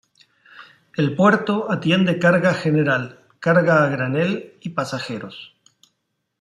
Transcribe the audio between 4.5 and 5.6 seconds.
y pasajeros.